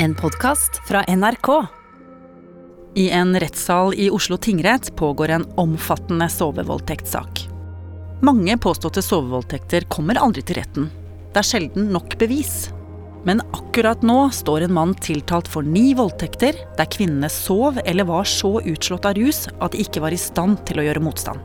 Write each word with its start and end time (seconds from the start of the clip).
En 0.00 0.14
podkast 0.14 0.88
fra 0.88 1.04
NRK. 1.08 1.66
I 2.94 3.10
en 3.10 3.40
rettssal 3.40 3.94
i 3.94 4.10
Oslo 4.10 4.36
tingrett 4.36 4.96
pågår 4.96 5.28
en 5.28 5.46
omfattende 5.56 6.28
sovevoldtektssak. 6.28 7.48
Mange 8.22 8.58
påståtte 8.58 9.02
sovevoldtekter 9.02 9.88
kommer 9.90 10.20
aldri 10.22 10.44
til 10.46 10.60
retten. 10.60 10.86
Det 11.34 11.42
er 11.42 11.48
sjelden 11.48 11.88
nok 11.90 12.14
bevis. 12.20 12.68
Men 13.26 13.42
akkurat 13.50 14.04
nå 14.06 14.28
står 14.30 14.68
en 14.68 14.76
mann 14.76 14.94
tiltalt 14.94 15.50
for 15.50 15.66
ni 15.66 15.90
voldtekter, 15.98 16.54
der 16.78 16.90
kvinnene 16.94 17.30
sov 17.32 17.80
eller 17.84 18.06
var 18.06 18.28
så 18.30 18.60
utslått 18.60 19.08
av 19.10 19.18
rus 19.18 19.48
at 19.58 19.74
de 19.74 19.82
ikke 19.82 20.04
var 20.04 20.14
i 20.14 20.20
stand 20.28 20.62
til 20.68 20.78
å 20.78 20.86
gjøre 20.86 21.02
motstand. 21.02 21.42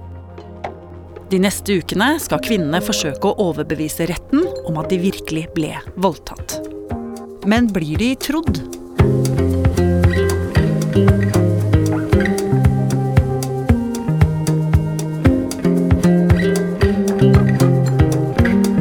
De 1.34 1.42
neste 1.42 1.80
ukene 1.82 2.20
skal 2.22 2.44
kvinnene 2.46 2.86
forsøke 2.86 3.32
å 3.34 3.50
overbevise 3.50 4.06
retten 4.14 4.46
om 4.70 4.78
at 4.78 4.94
de 4.94 5.02
virkelig 5.10 5.48
ble 5.58 5.74
voldtatt. 5.98 6.63
Men 7.46 7.68
blir 7.68 7.98
de 8.00 8.16
trodd? 8.16 8.58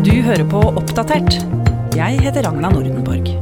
Du 0.02 0.14
hører 0.22 0.46
på 0.46 0.60
Oppdatert. 0.78 1.40
Jeg 1.98 2.22
heter 2.22 2.46
Ragna 2.46 2.70
Nordenborg. 2.70 3.32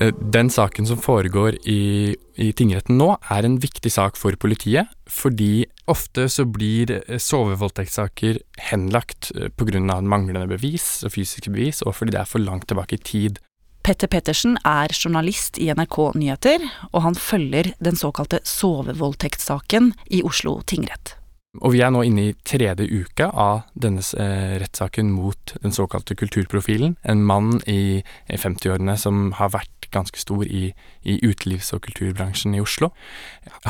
Eh, 0.00 0.12
Den 0.32 0.48
saken 0.48 0.88
som 0.88 0.96
foregår 0.96 1.60
i, 1.68 2.16
i 2.40 2.52
tingretten 2.56 2.96
nå, 2.96 3.18
er 3.28 3.44
en 3.44 3.60
viktig 3.60 3.92
sak 3.92 4.16
for 4.16 4.32
politiet, 4.40 4.88
fordi 5.04 5.66
ofte 5.90 6.28
så 6.32 6.46
blir 6.48 6.92
eh, 6.96 7.18
sovevoldtektssaker 7.22 8.40
henlagt 8.70 9.32
eh, 9.36 9.50
pga. 9.54 9.80
manglende 10.00 10.46
bevis 10.50 11.04
og 11.04 11.14
fysiske 11.16 11.50
bevis, 11.50 11.82
og 11.82 11.96
fordi 11.96 12.14
det 12.14 12.22
er 12.22 12.30
for 12.30 12.42
langt 12.42 12.68
tilbake 12.68 12.98
i 12.98 13.02
tid. 13.02 13.38
Petter 13.86 14.10
Pettersen 14.10 14.56
er 14.66 14.90
journalist 14.90 15.60
i 15.62 15.70
NRK 15.70 15.98
Nyheter, 16.18 16.64
og 16.92 17.02
han 17.04 17.14
følger 17.14 17.70
den 17.78 17.94
såkalte 17.94 18.40
sovevoldtektssaken 18.42 19.92
i 20.10 20.24
Oslo 20.26 20.58
tingrett. 20.66 21.14
Og 21.62 21.72
vi 21.72 21.80
er 21.80 21.92
nå 21.94 22.02
inne 22.04 22.28
i 22.28 22.34
tredje 22.44 22.84
uke 22.84 23.28
av 23.30 23.62
denne 23.78 24.02
eh, 24.18 24.56
rettssaken 24.60 25.12
mot 25.14 25.54
den 25.62 25.72
såkalte 25.72 26.16
kulturprofilen. 26.18 26.96
En 27.06 27.22
mann 27.24 27.60
i 27.70 28.02
50-årene 28.28 28.96
som 29.00 29.30
har 29.38 29.54
vært 29.54 29.75
ganske 29.94 30.20
stor 30.20 30.44
i, 30.46 30.70
i 31.02 31.18
utelivs- 31.24 31.72
og 31.76 31.84
kulturbransjen 31.86 32.56
i 32.56 32.62
Oslo. 32.62 32.90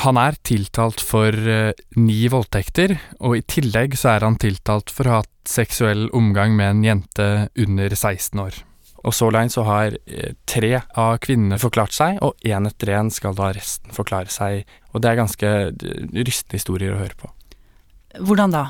Han 0.05 0.21
er 0.21 0.39
tiltalt 0.47 1.03
for 1.05 1.33
eh, 1.33 1.73
ni 1.97 2.21
voldtekter, 2.33 2.97
og 3.21 3.39
i 3.39 3.45
tillegg 3.47 3.99
så 3.99 4.17
er 4.17 4.29
han 4.29 4.39
tiltalt 4.41 4.93
for 4.93 5.09
å 5.09 5.17
ha 5.17 5.21
hatt 5.25 5.33
seksuell 5.47 6.09
omgang 6.17 6.57
med 6.59 6.73
en 6.73 6.87
jente 6.87 7.29
under 7.67 7.95
16 7.95 8.43
år. 8.43 8.63
Og 9.07 9.15
så 9.15 9.29
langt 9.31 9.55
så 9.55 9.63
har 9.67 9.95
eh, 10.07 10.35
tre 10.49 10.73
av 10.99 11.21
kvinnene 11.23 11.61
forklart 11.63 11.95
seg, 11.95 12.19
og 12.25 12.41
én 12.47 12.67
etter 12.67 12.97
én 12.97 13.13
skal 13.15 13.37
da 13.39 13.53
resten 13.55 13.95
forklare 13.95 14.33
seg. 14.33 14.67
Og 14.93 15.03
det 15.03 15.13
er 15.13 15.21
ganske 15.21 15.53
eh, 15.69 16.03
rystende 16.17 16.59
historier 16.59 16.97
å 16.97 17.01
høre 17.05 17.19
på. 17.21 17.31
Hvordan 18.17 18.55
da? 18.55 18.65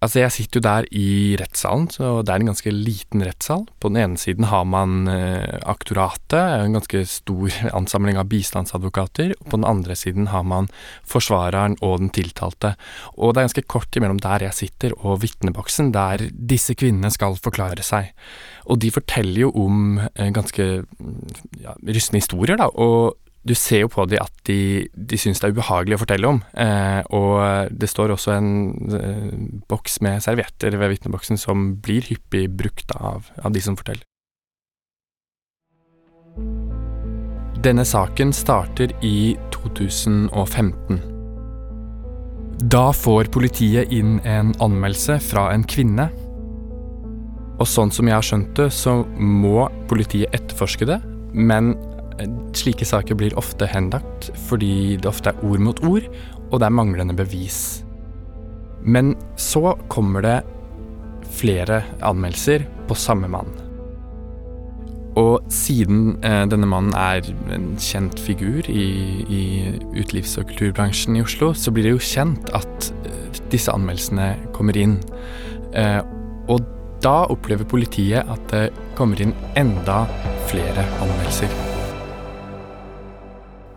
Altså, 0.00 0.22
jeg 0.22 0.32
sitter 0.32 0.60
jo 0.60 0.64
der 0.64 0.86
i 0.96 1.08
rettssalen, 1.36 1.90
så 1.92 2.22
det 2.24 2.32
er 2.32 2.40
en 2.40 2.48
ganske 2.48 2.72
liten 2.72 3.20
rettssal. 3.20 3.66
På 3.84 3.90
den 3.92 3.98
ene 4.00 4.20
siden 4.20 4.46
har 4.48 4.64
man 4.64 5.04
eh, 5.12 5.58
aktoratet, 5.68 6.38
en 6.40 6.78
ganske 6.78 7.02
stor 7.04 7.52
ansamling 7.78 8.16
av 8.16 8.30
bistandsadvokater. 8.32 9.34
Og 9.36 9.50
på 9.52 9.60
den 9.60 9.68
andre 9.68 9.96
siden 9.98 10.30
har 10.32 10.46
man 10.48 10.70
forsvareren 11.04 11.76
og 11.84 11.98
den 12.00 12.12
tiltalte. 12.16 12.72
Og 13.20 13.34
det 13.34 13.42
er 13.42 13.50
ganske 13.50 13.68
kort 13.68 14.00
imellom 14.00 14.22
der 14.24 14.48
jeg 14.48 14.56
sitter 14.56 14.96
og 14.96 15.20
vitneboksen, 15.20 15.92
der 15.92 16.30
disse 16.32 16.72
kvinnene 16.80 17.12
skal 17.12 17.36
forklare 17.36 17.84
seg. 17.84 18.14
Og 18.72 18.80
de 18.80 18.94
forteller 18.94 19.44
jo 19.44 19.52
om 19.66 19.98
eh, 20.00 20.32
ganske 20.32 20.70
ja, 21.60 21.76
rystende 21.84 22.24
historier, 22.24 22.56
da. 22.56 22.72
og 22.72 23.18
du 23.42 23.54
ser 23.56 23.84
jo 23.84 23.88
på 23.92 24.04
dem 24.10 24.20
at 24.20 24.32
de, 24.48 24.86
de 24.92 25.18
syns 25.20 25.40
det 25.40 25.48
er 25.48 25.54
ubehagelig 25.56 25.96
å 25.96 26.02
fortelle 26.02 26.28
om. 26.28 26.42
Eh, 26.52 27.00
og 27.16 27.72
det 27.72 27.88
står 27.88 28.12
også 28.12 28.34
en 28.36 28.50
eh, 28.98 29.30
boks 29.70 30.00
med 30.04 30.20
servietter 30.24 30.76
ved 30.76 30.92
vitneboksen 30.92 31.40
som 31.40 31.70
blir 31.80 32.04
hyppig 32.10 32.48
brukt 32.52 32.92
av, 32.98 33.30
av 33.40 33.54
de 33.54 33.62
som 33.64 33.78
forteller. 33.80 34.04
Denne 37.60 37.84
saken 37.84 38.32
starter 38.32 38.92
i 39.04 39.34
2015. 39.52 41.00
Da 42.72 42.86
får 42.92 43.28
politiet 43.32 43.92
inn 43.92 44.18
en 44.28 44.52
anmeldelse 44.60 45.16
fra 45.24 45.50
en 45.52 45.64
kvinne. 45.64 46.10
Og 47.60 47.68
sånn 47.68 47.92
som 47.92 48.08
jeg 48.08 48.16
har 48.16 48.24
skjønt 48.24 48.52
det, 48.56 48.68
så 48.72 49.02
må 49.16 49.68
politiet 49.88 50.32
etterforske 50.36 50.88
det, 50.88 51.00
men 51.32 51.74
Slike 52.56 52.86
saker 52.88 53.16
blir 53.18 53.36
ofte 53.40 53.68
henlagt 53.70 54.30
fordi 54.48 54.96
det 55.00 55.08
ofte 55.10 55.32
er 55.32 55.44
ord 55.46 55.62
mot 55.64 55.82
ord, 55.86 56.06
og 56.50 56.60
det 56.60 56.68
er 56.68 56.76
manglende 56.76 57.16
bevis. 57.16 57.82
Men 58.82 59.14
så 59.36 59.76
kommer 59.92 60.24
det 60.24 60.38
flere 61.30 61.82
anmeldelser 62.02 62.64
på 62.88 62.96
samme 62.98 63.28
mann. 63.30 63.52
Og 65.18 65.42
siden 65.52 66.18
eh, 66.24 66.44
denne 66.50 66.68
mannen 66.70 66.94
er 66.94 67.26
en 67.54 67.72
kjent 67.82 68.20
figur 68.22 68.66
i, 68.70 68.86
i 69.26 69.42
utelivs- 69.98 70.36
og 70.38 70.46
kulturbransjen 70.52 71.18
i 71.18 71.24
Oslo, 71.24 71.52
så 71.54 71.74
blir 71.74 71.88
det 71.88 71.96
jo 71.96 72.04
kjent 72.12 72.52
at 72.56 72.92
eh, 73.08 73.40
disse 73.52 73.74
anmeldelsene 73.74 74.32
kommer 74.56 74.78
inn. 74.78 75.00
Eh, 75.74 75.98
og 76.50 76.62
da 77.02 77.24
opplever 77.32 77.66
politiet 77.68 78.28
at 78.28 78.46
det 78.52 78.68
kommer 78.98 79.20
inn 79.22 79.34
enda 79.58 80.04
flere 80.50 80.86
anmeldelser. 81.00 81.69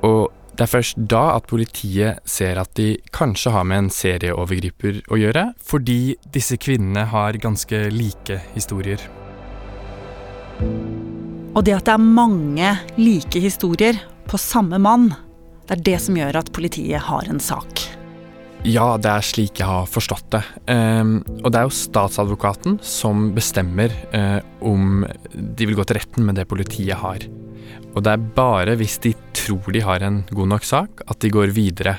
Og 0.04 0.32
det 0.54 0.68
er 0.68 0.70
først 0.70 1.00
da 1.10 1.24
at 1.34 1.48
politiet 1.50 2.22
ser 2.30 2.60
at 2.62 2.76
de 2.78 2.94
kanskje 3.16 3.54
har 3.56 3.66
med 3.66 3.86
en 3.86 3.92
serieovergriper 3.94 5.02
å 5.10 5.18
gjøre, 5.18 5.48
fordi 5.66 6.16
disse 6.36 6.60
kvinnene 6.62 7.08
har 7.10 7.40
ganske 7.42 7.88
like 7.94 8.38
historier. 8.54 9.02
Og 11.54 11.62
det 11.66 11.76
at 11.78 11.90
det 11.90 11.96
er 11.96 12.06
mange 12.06 12.70
like 13.00 13.42
historier 13.42 13.98
på 14.30 14.40
samme 14.42 14.80
mann, 14.82 15.12
det 15.68 15.78
er 15.78 15.84
det 15.90 16.00
som 16.06 16.18
gjør 16.18 16.42
at 16.44 16.54
politiet 16.54 17.02
har 17.08 17.30
en 17.30 17.42
sak. 17.42 17.86
Ja, 18.64 18.94
det 18.96 19.10
er 19.12 19.26
slik 19.26 19.60
jeg 19.60 19.68
har 19.68 19.90
forstått 19.92 20.30
det. 20.32 20.42
Um, 20.72 21.18
og 21.42 21.52
det 21.52 21.60
er 21.60 21.68
jo 21.68 21.76
statsadvokaten 21.76 22.78
som 22.86 23.32
bestemmer 23.36 23.92
uh, 24.14 24.40
om 24.64 25.04
de 25.34 25.68
vil 25.68 25.76
gå 25.76 25.86
til 25.88 26.00
retten 26.00 26.30
med 26.30 26.40
det 26.40 26.48
politiet 26.48 26.96
har. 27.02 27.26
Og 27.94 28.02
det 28.06 28.16
er 28.16 28.26
bare 28.36 28.76
hvis 28.80 28.98
de 29.04 29.14
tror 29.36 29.70
de 29.74 29.84
har 29.86 30.04
en 30.06 30.24
god 30.32 30.52
nok 30.56 30.68
sak, 30.68 31.04
at 31.08 31.20
de 31.22 31.32
går 31.34 31.54
videre. 31.56 31.98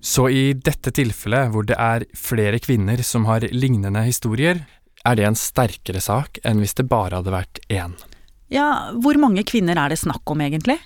Så 0.00 0.28
i 0.32 0.52
dette 0.56 0.92
tilfellet, 0.96 1.50
hvor 1.52 1.66
det 1.68 1.76
er 1.76 2.06
flere 2.16 2.60
kvinner 2.62 3.02
som 3.04 3.26
har 3.28 3.44
lignende 3.52 4.02
historier, 4.06 4.64
er 5.04 5.16
det 5.16 5.26
en 5.28 5.38
sterkere 5.38 6.00
sak 6.00 6.40
enn 6.44 6.60
hvis 6.60 6.76
det 6.78 6.88
bare 6.88 7.20
hadde 7.20 7.34
vært 7.34 7.60
én. 7.72 7.96
Ja, 8.50 8.90
hvor 8.98 9.16
mange 9.20 9.44
kvinner 9.46 9.78
er 9.78 9.92
det 9.92 10.00
snakk 10.00 10.26
om, 10.32 10.40
egentlig? 10.42 10.80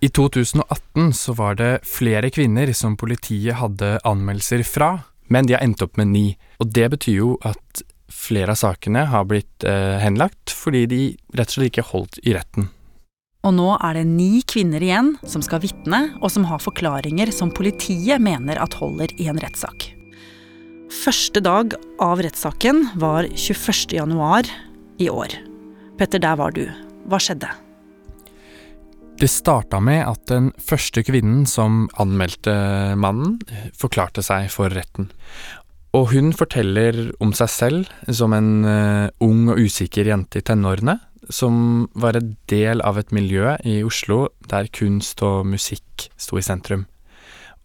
I 0.00 0.08
2018 0.08 1.12
så 1.12 1.34
var 1.36 1.58
det 1.60 1.72
flere 1.84 2.30
kvinner 2.32 2.70
som 2.72 2.96
politiet 2.96 3.58
hadde 3.60 3.98
anmeldelser 4.08 4.64
fra, 4.64 4.94
men 5.28 5.46
de 5.46 5.54
har 5.54 5.64
endt 5.66 5.84
opp 5.84 6.00
med 6.00 6.08
ni. 6.14 6.26
Og 6.62 6.72
det 6.72 6.88
betyr 6.94 7.18
jo 7.18 7.34
at 7.44 7.82
flere 8.10 8.54
av 8.54 8.60
sakene 8.62 9.04
har 9.12 9.26
blitt 9.28 9.66
eh, 9.68 9.98
henlagt 10.02 10.54
fordi 10.56 10.86
de 10.90 11.02
rett 11.36 11.52
og 11.52 11.58
slett 11.58 11.72
ikke 11.74 11.88
holdt 11.92 12.22
i 12.24 12.34
retten. 12.34 12.70
Og 13.40 13.54
nå 13.56 13.70
er 13.80 13.96
det 13.96 14.04
ni 14.04 14.42
kvinner 14.44 14.82
igjen 14.84 15.14
som 15.24 15.40
skal 15.44 15.62
vitne, 15.62 16.02
og 16.20 16.28
som 16.32 16.44
har 16.50 16.60
forklaringer 16.60 17.32
som 17.32 17.52
politiet 17.54 18.20
mener 18.20 18.60
at 18.60 18.76
holder 18.76 19.14
i 19.16 19.30
en 19.32 19.40
rettssak. 19.40 19.88
Første 20.90 21.40
dag 21.40 21.72
av 22.02 22.20
rettssaken 22.20 22.90
var 23.00 23.30
21. 23.32 23.96
januar 23.96 24.48
i 25.00 25.08
år. 25.08 25.38
Petter, 25.96 26.20
der 26.20 26.36
var 26.36 26.52
du. 26.52 26.66
Hva 27.08 27.20
skjedde? 27.22 27.48
Det 29.20 29.28
starta 29.28 29.80
med 29.84 30.02
at 30.04 30.26
den 30.28 30.50
første 30.60 31.04
kvinnen 31.04 31.46
som 31.48 31.86
anmeldte 32.00 32.52
mannen, 33.00 33.38
forklarte 33.76 34.24
seg 34.24 34.48
for 34.52 34.72
retten. 34.72 35.08
Og 35.96 36.12
hun 36.12 36.30
forteller 36.36 37.08
om 37.20 37.32
seg 37.36 37.50
selv 37.52 38.12
som 38.14 38.36
en 38.36 38.50
uh, 38.64 39.08
ung 39.24 39.48
og 39.50 39.60
usikker 39.60 40.08
jente 40.12 40.40
i 40.40 40.44
tenårene, 40.46 40.96
som 41.32 41.88
var 41.94 42.18
en 42.18 42.34
del 42.50 42.82
av 42.86 42.98
et 43.00 43.12
miljø 43.14 43.56
i 43.66 43.80
Oslo 43.86 44.28
der 44.50 44.68
kunst 44.74 45.22
og 45.26 45.46
musikk 45.48 46.10
sto 46.20 46.38
i 46.40 46.44
sentrum. 46.44 46.86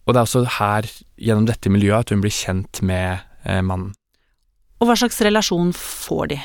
Og 0.06 0.14
det 0.14 0.20
er 0.20 0.28
også 0.28 0.44
her, 0.60 0.88
gjennom 1.18 1.46
dette 1.48 1.70
miljøet, 1.72 2.06
at 2.06 2.14
hun 2.14 2.22
blir 2.22 2.34
kjent 2.34 2.82
med 2.86 3.24
eh, 3.44 3.62
mannen. 3.62 3.94
Og 4.78 4.90
hva 4.90 4.96
slags 4.98 5.18
relasjon 5.24 5.72
får 5.74 6.30
de? 6.34 6.38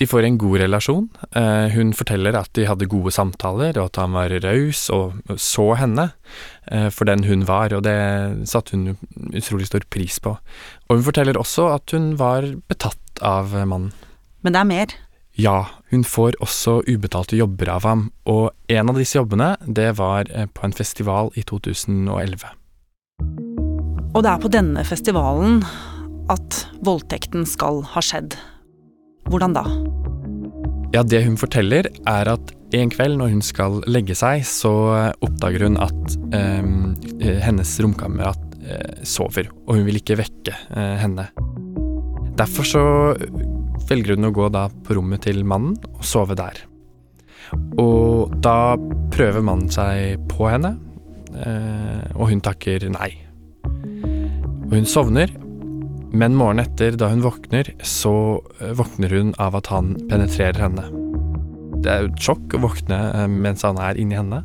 De 0.00 0.08
får 0.08 0.26
en 0.26 0.38
god 0.40 0.58
relasjon. 0.64 1.04
Eh, 1.38 1.72
hun 1.76 1.92
forteller 1.96 2.36
at 2.36 2.50
de 2.58 2.66
hadde 2.68 2.88
gode 2.90 3.12
samtaler, 3.14 3.76
og 3.78 3.90
at 3.90 4.00
han 4.02 4.16
var 4.16 4.34
raus 4.44 4.86
og 4.92 5.20
så 5.40 5.68
henne 5.80 6.08
eh, 6.66 6.88
for 6.92 7.08
den 7.08 7.24
hun 7.28 7.46
var, 7.48 7.72
og 7.76 7.84
det 7.86 7.96
satte 8.50 8.76
hun 8.76 8.96
utrolig 9.32 9.70
stor 9.70 9.86
pris 9.92 10.18
på. 10.20 10.34
Og 10.88 10.98
hun 10.98 11.06
forteller 11.06 11.40
også 11.40 11.70
at 11.76 11.96
hun 11.96 12.12
var 12.20 12.48
betatt 12.68 13.22
av 13.24 13.54
mannen. 13.62 13.92
Men 14.42 14.56
det 14.56 14.60
er 14.60 14.70
mer? 14.72 14.96
Ja, 15.38 15.66
Hun 15.92 16.04
får 16.04 16.36
også 16.40 16.80
ubetalte 16.88 17.36
jobber 17.36 17.68
av 17.68 17.84
ham, 17.84 18.06
og 18.28 18.52
en 18.72 18.88
av 18.88 18.96
disse 18.96 19.18
jobbene, 19.18 19.54
det 19.64 19.90
var 19.98 20.28
eh, 20.32 20.46
på 20.48 20.64
en 20.64 20.72
festival 20.72 21.28
i 21.36 21.44
2011. 21.44 22.46
Og 24.12 24.22
det 24.24 24.30
er 24.30 24.40
på 24.40 24.50
denne 24.52 24.84
festivalen 24.88 25.60
at 26.32 26.62
voldtekten 26.84 27.44
skal 27.48 27.82
ha 27.92 28.00
skjedd. 28.04 28.38
Hvordan 29.28 29.56
da? 29.56 29.66
Ja, 30.96 31.04
det 31.04 31.22
hun 31.24 31.36
forteller, 31.40 31.88
er 32.08 32.32
at 32.32 32.52
en 32.76 32.92
kveld 32.92 33.20
når 33.20 33.34
hun 33.34 33.44
skal 33.44 33.80
legge 33.88 34.16
seg, 34.16 34.46
så 34.48 34.72
oppdager 35.24 35.68
hun 35.68 35.76
at 35.80 36.16
eh, 36.36 37.40
hennes 37.44 37.76
romkamerat 37.84 38.56
eh, 38.64 39.00
sover, 39.04 39.52
og 39.66 39.76
hun 39.76 39.88
vil 39.88 40.00
ikke 40.00 40.20
vekke 40.20 40.56
eh, 40.72 40.96
henne. 41.04 41.28
Derfor 42.40 42.68
så 42.68 42.84
velger 43.88 44.16
hun 44.16 44.28
å 44.28 44.34
gå 44.34 44.48
da 44.52 44.68
på 44.84 44.96
rommet 44.98 45.24
til 45.26 45.42
mannen 45.48 45.76
og 45.92 46.04
sove 46.06 46.36
der. 46.38 46.64
Og 47.80 48.32
da 48.44 48.76
prøver 49.12 49.44
mannen 49.44 49.70
seg 49.72 50.22
på 50.30 50.48
henne, 50.48 50.74
eh, 51.36 52.04
og 52.16 52.30
hun 52.30 52.42
takker 52.44 52.86
nei. 52.92 53.10
Og 53.64 54.76
hun 54.78 54.88
sovner, 54.88 55.32
men 56.12 56.36
morgenen 56.36 56.66
etter, 56.66 56.96
da 57.00 57.10
hun 57.12 57.24
våkner, 57.24 57.74
så 57.84 58.14
eh, 58.60 58.72
våkner 58.78 59.12
hun 59.16 59.34
av 59.42 59.58
at 59.60 59.72
han 59.72 59.94
penetrerer 60.08 60.64
henne. 60.64 60.88
Det 61.82 61.90
er 61.92 62.04
jo 62.04 62.12
et 62.12 62.24
sjokk 62.24 62.56
å 62.56 62.64
våkne 62.68 63.02
eh, 63.10 63.28
mens 63.28 63.66
han 63.68 63.80
er 63.82 64.00
inni 64.00 64.18
henne. 64.18 64.42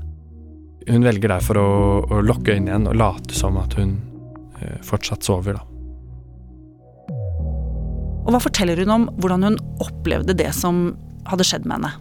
Hun 0.88 1.08
velger 1.08 1.36
derfor 1.36 1.60
å, 1.60 1.72
å 2.08 2.22
lukke 2.24 2.56
øynene 2.56 2.72
igjen 2.74 2.92
og 2.92 3.00
late 3.00 3.36
som 3.36 3.60
at 3.60 3.76
hun 3.80 3.98
fortsatt 4.82 5.22
sover, 5.22 5.54
da. 5.60 5.77
Og 8.28 8.36
hva 8.36 8.44
forteller 8.44 8.82
hun 8.84 8.92
om 8.92 9.08
hvordan 9.22 9.46
hun 9.48 9.58
opplevde 9.84 10.36
det 10.36 10.52
som 10.56 10.92
hadde 11.32 11.48
skjedd 11.48 11.64
med 11.64 11.80
henne? 11.80 11.94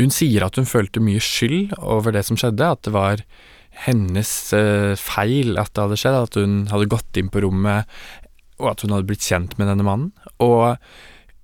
Hun 0.00 0.12
sier 0.14 0.46
at 0.46 0.56
hun 0.56 0.68
følte 0.68 1.02
mye 1.04 1.20
skyld 1.20 1.74
over 1.84 2.14
det 2.16 2.24
som 2.24 2.38
skjedde, 2.40 2.64
at 2.64 2.80
det 2.86 2.94
var 2.94 3.20
hennes 3.84 4.30
uh, 4.56 4.96
feil 4.96 5.60
at 5.60 5.74
det 5.76 5.84
hadde 5.84 5.98
skjedd, 6.00 6.16
at 6.16 6.38
hun 6.40 6.54
hadde 6.72 6.88
gått 6.96 7.20
inn 7.20 7.28
på 7.32 7.42
rommet, 7.44 7.88
og 8.60 8.72
at 8.72 8.84
hun 8.84 8.94
hadde 8.96 9.08
blitt 9.10 9.26
kjent 9.28 9.58
med 9.60 9.68
denne 9.68 9.84
mannen. 9.84 10.14
Og 10.40 10.80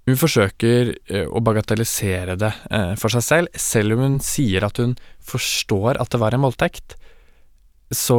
hun 0.09 0.21
forsøker 0.21 0.95
uh, 1.13 1.27
å 1.29 1.43
bagatellisere 1.45 2.39
det 2.41 2.55
uh, 2.73 2.95
for 2.97 3.13
seg 3.13 3.27
selv, 3.27 3.61
selv 3.61 3.99
om 3.99 4.05
hun 4.07 4.17
sier 4.25 4.65
at 4.65 4.81
hun 4.81 4.97
forstår 5.29 6.01
at 6.01 6.15
det 6.15 6.23
var 6.25 6.37
en 6.37 6.47
voldtekt. 6.49 6.97
Så 7.93 8.17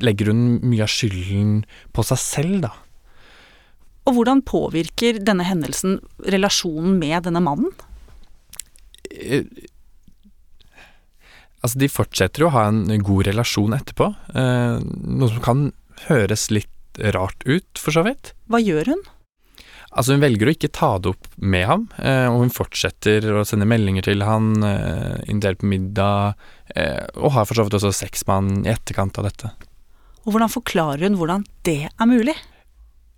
legger 0.00 0.30
hun 0.30 0.60
mye 0.62 0.86
av 0.86 0.90
skylden 0.92 1.60
på 1.94 2.04
seg 2.06 2.22
selv, 2.22 2.56
da. 2.64 2.70
Og 4.10 4.16
hvordan 4.16 4.42
påvirker 4.42 5.20
denne 5.22 5.46
hendelsen 5.46 6.00
relasjonen 6.26 6.96
med 6.98 7.28
denne 7.28 7.42
mannen? 7.44 7.70
Altså, 11.60 11.76
de 11.78 11.90
fortsetter 11.92 12.42
jo 12.42 12.48
å 12.48 12.54
ha 12.56 12.66
en 12.72 13.04
god 13.06 13.28
relasjon 13.28 13.76
etterpå, 13.76 14.08
eh, 14.34 14.82
noe 14.82 15.30
som 15.30 15.44
kan 15.44 15.64
høres 16.08 16.48
litt 16.50 17.00
rart 17.14 17.44
ut, 17.46 17.78
for 17.78 17.94
så 17.94 18.02
vidt. 18.06 18.32
Hva 18.50 18.58
gjør 18.58 18.96
hun? 18.96 19.02
Altså, 19.90 20.14
hun 20.14 20.22
velger 20.22 20.48
å 20.48 20.54
ikke 20.54 20.70
ta 20.74 20.90
det 21.02 21.12
opp 21.12 21.28
med 21.36 21.66
ham, 21.66 21.88
eh, 21.98 22.26
og 22.30 22.44
hun 22.44 22.54
fortsetter 22.54 23.26
å 23.34 23.44
sende 23.46 23.68
meldinger 23.68 24.06
til 24.06 24.22
han, 24.26 24.52
eh, 24.62 25.18
invitere 25.30 25.58
på 25.60 25.70
middag, 25.70 26.34
eh, 26.74 27.06
og 27.16 27.34
har 27.34 27.44
for 27.46 27.58
så 27.58 27.66
vidt 27.66 27.78
også 27.78 27.94
sex 27.94 28.26
med 28.26 28.34
han 28.34 28.66
i 28.66 28.74
etterkant 28.74 29.18
av 29.18 29.26
dette. 29.26 29.50
Og 30.24 30.32
hvordan 30.34 30.52
forklarer 30.52 31.08
hun 31.08 31.18
hvordan 31.18 31.46
det 31.64 31.90
er 31.90 32.06
mulig? 32.06 32.36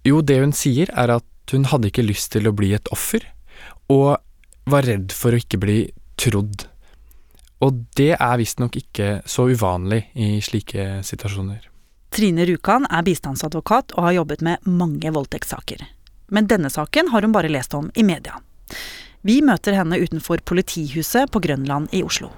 Jo, 0.06 0.20
det 0.20 0.40
hun 0.42 0.54
sier 0.56 0.90
er 0.98 1.14
at 1.18 1.54
hun 1.54 1.66
hadde 1.70 1.90
ikke 1.90 2.04
lyst 2.06 2.32
til 2.34 2.48
å 2.48 2.54
bli 2.56 2.72
et 2.74 2.88
offer, 2.94 3.24
og 3.92 4.18
var 4.70 4.86
redd 4.86 5.14
for 5.14 5.34
å 5.34 5.40
ikke 5.42 5.60
bli 5.62 5.78
trodd. 6.20 6.66
Og 7.62 7.84
det 7.98 8.14
er 8.16 8.40
visstnok 8.40 8.76
ikke 8.80 9.20
så 9.28 9.46
uvanlig 9.52 10.04
i 10.18 10.34
slike 10.42 11.02
situasjoner. 11.06 11.68
Trine 12.12 12.44
Rjukan 12.48 12.88
er 12.90 13.04
bistandsadvokat 13.06 13.94
og 13.96 14.08
har 14.08 14.18
jobbet 14.18 14.42
med 14.44 14.66
mange 14.68 15.12
voldtektssaker. 15.14 15.84
Men 16.34 16.48
denne 16.50 16.70
saken 16.72 17.12
har 17.12 17.24
hun 17.24 17.32
bare 17.32 17.50
lest 17.52 17.74
om 17.78 17.88
i 17.94 18.04
media. 18.04 18.34
Vi 19.22 19.38
møter 19.44 19.76
henne 19.78 20.00
utenfor 20.02 20.42
politihuset 20.44 21.30
på 21.30 21.40
Grønland 21.44 21.92
i 21.94 22.02
Oslo. 22.02 22.32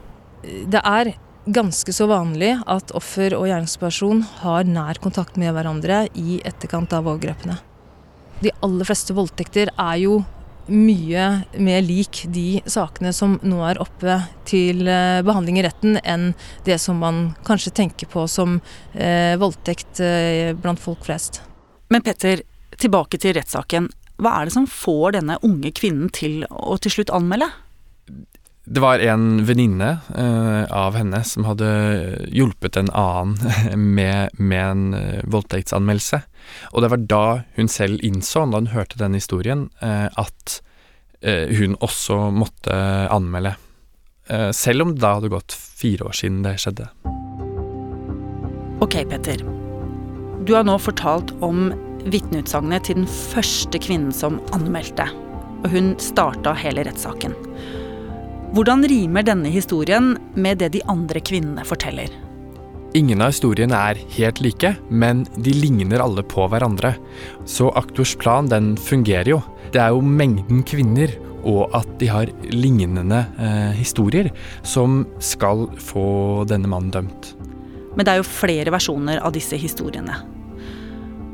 Det 0.45 0.83
er 0.85 1.15
ganske 1.45 1.93
så 1.93 2.07
vanlig 2.09 2.55
at 2.71 2.93
offer 2.97 3.35
og 3.37 3.49
gjerningsperson 3.49 4.23
har 4.43 4.69
nær 4.69 5.01
kontakt 5.03 5.37
med 5.41 5.53
hverandre 5.55 6.07
i 6.17 6.41
etterkant 6.47 6.93
av 6.97 7.09
overgrepene. 7.09 7.59
De 8.41 8.53
aller 8.65 8.89
fleste 8.89 9.15
voldtekter 9.17 9.71
er 9.73 9.99
jo 10.03 10.23
mye 10.65 11.25
mer 11.61 11.83
lik 11.85 12.23
de 12.33 12.63
sakene 12.65 13.13
som 13.13 13.37
nå 13.45 13.59
er 13.69 13.81
oppe 13.83 14.17
til 14.49 14.87
eh, 14.89 15.21
behandling 15.25 15.59
i 15.61 15.65
retten, 15.67 15.99
enn 16.01 16.33
det 16.65 16.79
som 16.81 17.03
man 17.05 17.35
kanskje 17.45 17.75
tenker 17.83 18.09
på 18.09 18.25
som 18.31 18.57
eh, 18.95 19.37
voldtekt 19.41 20.01
eh, 20.01 20.55
blant 20.57 20.81
folk 20.81 21.05
flest. 21.05 21.43
Men 21.93 22.05
Petter, 22.05 22.41
tilbake 22.81 23.21
til 23.21 23.37
rettssaken. 23.37 23.91
Hva 24.17 24.39
er 24.39 24.49
det 24.49 24.57
som 24.57 24.67
får 24.71 25.19
denne 25.19 25.37
unge 25.45 25.75
kvinnen 25.77 26.09
til 26.15 26.47
å 26.49 26.79
til 26.81 26.97
slutt 26.97 27.13
anmelde? 27.13 27.51
Det 28.65 28.81
var 28.81 28.99
en 28.99 29.45
venninne 29.45 29.99
uh, 30.17 30.65
av 30.73 30.95
henne 30.97 31.21
som 31.29 31.45
hadde 31.45 31.67
hjulpet 32.33 32.79
en 32.81 32.89
annen 32.97 33.37
med, 33.97 34.33
med 34.41 34.65
en 34.65 34.85
uh, 34.95 35.25
voldtektsanmeldelse. 35.29 36.23
Og 36.73 36.85
det 36.85 36.91
var 36.95 37.03
da 37.11 37.25
hun 37.59 37.69
selv 37.69 38.01
innså, 38.05 38.47
da 38.49 38.63
hun 38.63 38.73
hørte 38.73 39.01
den 39.01 39.17
historien, 39.19 39.69
uh, 39.85 40.09
at 40.17 40.61
hun 41.25 41.73
også 41.81 42.19
måtte 42.37 42.75
anmelde. 43.09 43.55
selv 44.53 44.83
om 44.83 44.91
det 44.93 45.01
da 45.01 45.15
hadde 45.17 45.31
gått 45.33 45.55
fire 45.57 46.05
år 46.05 46.13
siden 46.19 46.43
det 46.45 46.59
skjedde. 46.61 46.91
Ok, 48.85 48.99
Petter. 49.09 49.41
Du 50.45 50.53
har 50.53 50.67
nå 50.69 50.75
fortalt 50.77 51.33
om 51.41 51.71
vitneutsagnet 52.13 52.85
til 52.85 52.99
den 53.01 53.09
første 53.09 53.81
kvinnen 53.81 54.13
som 54.13 54.37
anmeldte. 54.53 55.09
Og 55.65 55.73
hun 55.73 55.95
starta 55.97 56.53
hele 56.61 56.85
rettssaken. 56.85 57.33
Hvordan 58.55 58.85
rimer 58.87 59.25
denne 59.27 59.51
historien 59.51 60.13
med 60.39 60.61
det 60.63 60.69
de 60.77 60.81
andre 60.87 61.19
kvinnene 61.19 61.65
forteller? 61.67 62.13
Ingen 62.95 63.25
av 63.25 63.33
historiene 63.33 63.75
er 63.75 63.99
helt 64.15 64.39
like, 64.45 64.69
men 64.95 65.25
de 65.35 65.51
ligner 65.57 65.99
alle 65.99 66.23
på 66.23 66.45
hverandre. 66.53 66.93
Så 67.51 67.73
Aktors 67.75 68.13
plan 68.21 68.47
den 68.47 68.77
fungerer 68.79 69.33
jo. 69.33 69.41
Det 69.75 69.81
er 69.83 69.91
jo 69.91 70.05
mengden 70.07 70.63
kvinner 70.63 71.11
og 71.43 71.75
at 71.75 71.89
de 71.99 72.07
har 72.07 72.31
lignende 72.53 73.25
eh, 73.43 73.73
historier 73.75 74.31
som 74.63 75.03
skal 75.19 75.67
få 75.83 76.45
denne 76.47 76.71
mannen 76.71 76.93
dømt. 76.95 77.33
Men 77.99 78.07
det 78.07 78.13
er 78.15 78.21
jo 78.23 78.29
flere 78.29 78.71
versjoner 78.71 79.19
av 79.19 79.35
disse 79.35 79.59
historiene. 79.59 80.21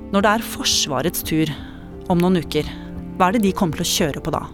Når 0.08 0.24
det 0.24 0.32
er 0.32 0.48
Forsvarets 0.56 1.28
tur 1.28 1.52
om 2.08 2.24
noen 2.24 2.40
uker, 2.40 2.64
hva 3.20 3.28
er 3.28 3.36
det 3.36 3.44
de 3.44 3.52
kommer 3.60 3.76
til 3.76 3.84
å 3.84 3.92
kjøre 3.92 4.24
på 4.24 4.32
da? 4.32 4.46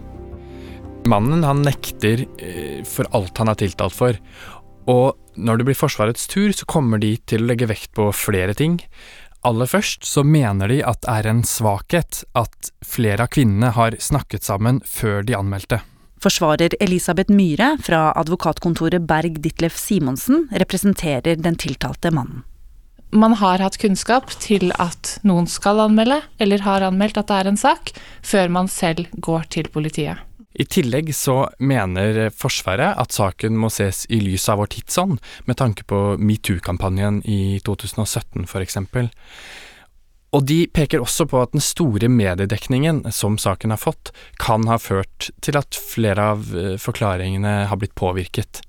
Mannen 1.07 1.45
han 1.47 1.63
nekter 1.65 2.25
eh, 2.43 2.83
for 2.87 3.07
alt 3.15 3.39
han 3.39 3.51
er 3.51 3.59
tiltalt 3.59 3.95
for. 3.95 4.19
Og 4.87 5.15
når 5.37 5.59
det 5.59 5.67
blir 5.67 5.77
Forsvarets 5.77 6.27
tur, 6.31 6.51
så 6.55 6.67
kommer 6.69 7.01
de 7.01 7.15
til 7.29 7.43
å 7.43 7.49
legge 7.51 7.69
vekt 7.69 7.93
på 7.97 8.09
flere 8.15 8.55
ting. 8.57 8.79
Aller 9.47 9.69
først 9.69 10.07
så 10.07 10.23
mener 10.27 10.71
de 10.71 10.79
at 10.83 11.03
det 11.05 11.13
er 11.13 11.29
en 11.29 11.43
svakhet 11.47 12.23
at 12.35 12.71
flere 12.85 13.27
av 13.27 13.31
kvinnene 13.35 13.71
har 13.75 13.95
snakket 14.01 14.47
sammen 14.47 14.81
før 14.87 15.23
de 15.27 15.37
anmeldte. 15.37 15.79
Forsvarer 16.23 16.73
Elisabeth 16.81 17.31
Myhre 17.31 17.75
fra 17.85 18.09
advokatkontoret 18.17 19.05
Berg 19.07 19.37
Ditlef 19.43 19.77
Simonsen 19.77 20.47
representerer 20.51 21.37
den 21.37 21.59
tiltalte 21.61 22.11
mannen. 22.11 22.41
Man 23.15 23.37
har 23.39 23.61
hatt 23.63 23.77
kunnskap 23.79 24.33
til 24.43 24.73
at 24.83 25.13
noen 25.23 25.45
skal 25.47 25.79
anmelde, 25.79 26.19
eller 26.43 26.65
har 26.65 26.83
anmeldt 26.89 27.21
at 27.21 27.29
det 27.29 27.37
er 27.37 27.51
en 27.53 27.59
sak, 27.59 27.93
før 28.19 28.51
man 28.51 28.67
selv 28.67 29.07
går 29.23 29.47
til 29.53 29.69
politiet. 29.71 30.26
I 30.57 30.65
tillegg 30.65 31.11
så 31.15 31.45
mener 31.61 32.31
Forsvaret 32.33 32.97
at 32.97 33.13
saken 33.13 33.57
må 33.61 33.69
ses 33.69 34.05
i 34.09 34.17
lys 34.23 34.47
av 34.49 34.57
vår 34.63 34.71
tidsånd, 34.73 35.19
med 35.45 35.59
tanke 35.59 35.85
på 35.85 36.17
metoo-kampanjen 36.17 37.21
i 37.29 37.59
2017 37.65 38.47
f.eks. 38.47 38.79
Og 40.35 40.43
de 40.49 40.63
peker 40.67 41.01
også 41.03 41.27
på 41.29 41.39
at 41.45 41.53
den 41.53 41.63
store 41.63 42.09
mediedekningen 42.11 43.05
som 43.15 43.37
saken 43.39 43.71
har 43.73 43.79
fått, 43.79 44.11
kan 44.41 44.65
ha 44.67 44.79
ført 44.81 45.29
til 45.45 45.59
at 45.59 45.77
flere 45.77 46.31
av 46.33 46.49
eh, 46.51 46.75
forklaringene 46.81 47.59
har 47.69 47.79
blitt 47.79 47.95
påvirket. 47.97 48.63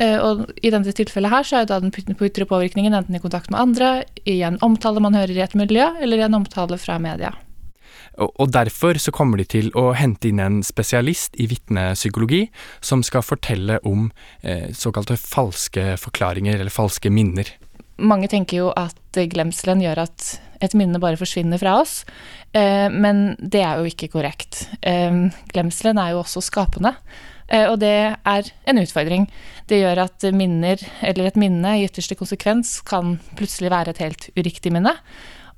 Eh, 0.00 0.18
og 0.18 0.48
I 0.56 0.72
dette 0.74 0.96
tilfellet 0.98 1.30
her 1.30 1.46
så 1.46 1.60
er 1.60 1.68
da 1.70 1.78
den 1.84 1.94
ytre 1.94 2.48
påvirkningen 2.48 2.96
enten 2.96 3.14
i 3.14 3.22
kontakt 3.22 3.52
med 3.52 3.60
andre, 3.60 3.90
i 4.26 4.40
en 4.42 4.58
omtale 4.66 5.04
man 5.04 5.14
hører 5.14 5.36
i 5.36 5.44
et 5.44 5.58
miljø, 5.58 5.92
eller 6.02 6.18
i 6.18 6.26
en 6.26 6.40
omtale 6.40 6.80
fra 6.80 6.98
media. 6.98 7.36
Og 8.16 8.48
derfor 8.52 8.96
så 9.00 9.12
kommer 9.12 9.40
de 9.40 9.44
til 9.44 9.68
å 9.76 9.90
hente 9.96 10.30
inn 10.30 10.40
en 10.40 10.62
spesialist 10.64 11.36
i 11.36 11.48
vitnepsykologi 11.50 12.46
som 12.84 13.04
skal 13.04 13.24
fortelle 13.26 13.78
om 13.84 14.08
eh, 14.40 14.72
såkalte 14.72 15.18
falske 15.20 15.98
forklaringer 16.00 16.56
eller 16.56 16.72
falske 16.72 17.12
minner. 17.12 17.50
Mange 17.96 18.28
tenker 18.32 18.60
jo 18.62 18.72
at 18.76 19.20
glemselen 19.32 19.84
gjør 19.84 20.04
at 20.06 20.26
et 20.64 20.74
minne 20.76 21.00
bare 21.00 21.20
forsvinner 21.20 21.60
fra 21.60 21.76
oss. 21.82 22.00
Eh, 22.56 22.88
men 22.92 23.34
det 23.40 23.62
er 23.64 23.80
jo 23.80 23.92
ikke 23.92 24.10
korrekt. 24.16 24.66
Eh, 24.80 25.26
glemselen 25.52 26.00
er 26.00 26.14
jo 26.14 26.22
også 26.24 26.44
skapende. 26.44 26.96
Eh, 27.48 27.66
og 27.70 27.78
det 27.82 27.94
er 28.16 28.50
en 28.66 28.82
utfordring. 28.82 29.28
Det 29.68 29.80
gjør 29.82 30.04
at 30.06 30.28
minner, 30.34 30.80
eller 31.02 31.28
et 31.28 31.40
minne 31.40 31.76
i 31.76 31.86
ytterste 31.86 32.18
konsekvens, 32.18 32.80
kan 32.86 33.18
plutselig 33.38 33.72
være 33.72 33.94
et 33.94 34.02
helt 34.02 34.30
uriktig 34.38 34.72
minne. 34.74 34.96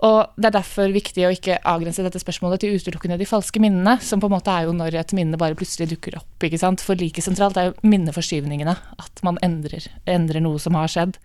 Og 0.07 0.35
det 0.39 0.47
er 0.47 0.55
derfor 0.61 0.93
viktig 0.95 1.25
å 1.27 1.33
ikke 1.35 1.57
avgrense 1.67 2.05
dette 2.07 2.21
spørsmålet 2.23 2.63
til 2.63 2.77
utelukkende 2.79 3.17
de 3.19 3.27
falske 3.27 3.59
minnene, 3.63 3.97
som 3.99 4.21
på 4.23 4.29
en 4.29 4.37
måte 4.37 4.53
er 4.53 4.69
jo 4.69 4.75
når 4.77 4.95
et 5.01 5.15
minne 5.19 5.41
bare 5.41 5.59
plutselig 5.59 5.89
dukker 5.91 6.21
opp. 6.21 6.29
ikke 6.47 6.61
sant? 6.61 6.85
For 6.85 6.99
like 6.99 7.23
sentralt 7.25 7.59
er 7.59 7.71
jo 7.73 7.89
minneforskyvningene. 7.91 8.77
At 9.03 9.25
man 9.27 9.41
endrer, 9.43 9.89
endrer 10.07 10.45
noe 10.45 10.63
som 10.63 10.79
har 10.79 10.93
skjedd. 10.93 11.19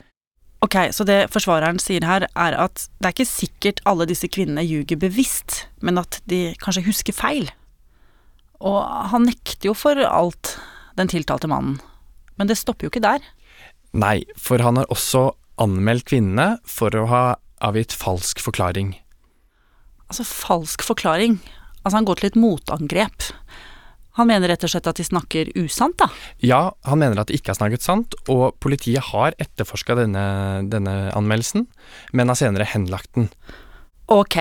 Ok, 0.63 0.77
Så 0.95 1.03
det 1.03 1.27
forsvareren 1.29 1.77
sier 1.77 2.05
her, 2.07 2.25
er 2.39 2.55
at 2.55 2.87
det 2.97 3.09
er 3.09 3.13
ikke 3.13 3.27
sikkert 3.27 3.81
alle 3.85 4.07
disse 4.09 4.29
kvinnene 4.31 4.63
ljuger 4.63 4.97
bevisst, 4.97 5.67
men 5.83 5.99
at 5.99 6.21
de 6.25 6.55
kanskje 6.63 6.85
husker 6.87 7.13
feil. 7.13 7.51
Og 8.63 8.79
han 9.11 9.27
nekter 9.27 9.69
jo 9.69 9.75
for 9.75 9.99
alt, 10.07 10.55
den 10.95 11.11
tiltalte 11.11 11.51
mannen. 11.51 11.81
Men 12.39 12.47
det 12.47 12.57
stopper 12.57 12.87
jo 12.87 12.93
ikke 12.93 13.03
der. 13.03 13.21
Nei, 13.93 14.23
for 14.39 14.63
han 14.63 14.79
har 14.79 14.89
også 14.89 15.33
anmeldt 15.61 16.07
kvinnene 16.09 16.55
for 16.65 16.95
å 16.97 17.05
ha 17.11 17.23
avgitt 17.63 17.95
falsk 17.95 18.41
forklaring. 18.43 18.93
Altså, 20.09 20.25
falsk 20.27 20.83
forklaring. 20.85 21.39
Altså, 21.83 21.97
han 21.97 22.07
går 22.07 22.21
til 22.21 22.31
et 22.31 22.39
motangrep. 22.39 23.31
Han 24.19 24.29
mener 24.29 24.51
rett 24.51 24.63
og 24.65 24.69
slett 24.69 24.87
at 24.89 24.99
de 24.99 25.05
snakker 25.07 25.49
usant, 25.57 25.95
da? 25.97 26.05
Ja, 26.45 26.75
han 26.85 26.99
mener 27.01 27.17
at 27.23 27.31
de 27.31 27.37
ikke 27.39 27.49
har 27.49 27.57
snakket 27.57 27.85
sant, 27.85 28.13
og 28.29 28.59
politiet 28.61 29.09
har 29.09 29.33
etterforska 29.41 29.97
denne, 29.97 30.25
denne 30.69 31.09
anmeldelsen, 31.17 31.65
men 32.13 32.29
har 32.29 32.37
senere 32.37 32.67
henlagt 32.69 33.09
den. 33.17 33.31
Ok. 34.13 34.37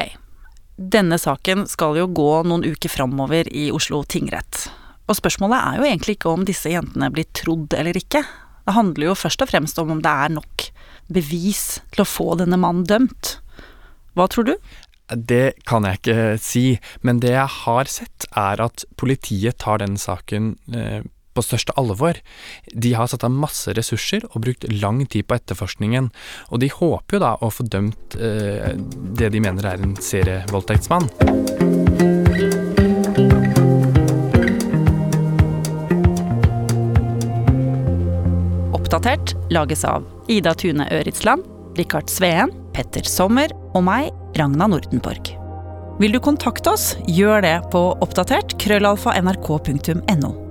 Denne 0.77 1.17
saken 1.21 1.65
skal 1.71 1.97
jo 1.97 2.11
gå 2.13 2.31
noen 2.49 2.67
uker 2.69 2.93
framover 2.93 3.49
i 3.49 3.71
Oslo 3.73 4.03
tingrett. 4.05 4.67
Og 5.09 5.17
spørsmålet 5.17 5.57
er 5.59 5.81
jo 5.81 5.89
egentlig 5.89 6.19
ikke 6.19 6.33
om 6.33 6.45
disse 6.49 6.73
jentene 6.73 7.09
blir 7.13 7.29
trodd 7.37 7.73
eller 7.77 7.97
ikke. 7.97 8.23
Det 8.63 8.77
handler 8.77 9.09
jo 9.09 9.19
først 9.19 9.43
og 9.45 9.51
fremst 9.51 9.81
om 9.81 9.97
om 9.97 10.05
det 10.05 10.13
er 10.13 10.37
nok 10.37 10.69
bevis 11.13 11.81
til 11.93 12.05
å 12.05 12.09
få 12.09 12.33
denne 12.41 12.59
mannen 12.61 12.87
dømt. 12.89 13.37
Hva 14.17 14.29
tror 14.31 14.51
du? 14.51 14.55
Det 15.13 15.59
kan 15.69 15.85
jeg 15.85 16.01
ikke 16.01 16.21
si, 16.41 16.67
men 17.05 17.21
det 17.21 17.35
jeg 17.35 17.49
har 17.65 17.91
sett, 17.91 18.29
er 18.39 18.63
at 18.65 18.87
politiet 19.01 19.59
tar 19.61 19.83
den 19.83 19.99
saken 20.01 20.55
eh, 20.73 21.03
på 21.33 21.45
største 21.45 21.75
alvor. 21.81 22.19
De 22.73 22.95
har 22.97 23.11
satt 23.11 23.25
av 23.27 23.35
masse 23.35 23.73
ressurser 23.77 24.25
og 24.31 24.45
brukt 24.47 24.67
lang 24.73 25.03
tid 25.07 25.29
på 25.29 25.37
etterforskningen, 25.39 26.11
og 26.49 26.63
de 26.63 26.73
håper 26.73 27.19
jo 27.19 27.23
da 27.25 27.35
å 27.41 27.53
få 27.53 27.67
dømt 27.69 28.17
eh, 28.21 28.73
det 29.19 29.33
de 29.35 29.45
mener 29.45 29.69
er 29.69 29.85
en 29.85 29.97
serievoldtektsmann. 30.01 31.09
Oppdatert 38.73 39.37
lages 39.55 39.85
av 39.89 40.07
Ida 40.33 40.55
Tune 40.59 40.89
Øritsland, 40.93 41.47
Rikard 41.79 42.11
Sveen, 42.13 42.53
Petter 42.75 43.07
Sommer 43.09 43.53
og 43.73 43.85
meg, 43.87 44.11
Ragna 44.39 44.69
Nordenborg. 44.73 45.35
Vil 46.01 46.15
du 46.15 46.21
kontakte 46.25 46.73
oss, 46.73 46.93
gjør 47.07 47.45
det 47.45 47.57
på 47.73 47.85
oppdatert 48.03 48.57
krøllalfa 48.61 49.15
nrk.no. 49.21 50.42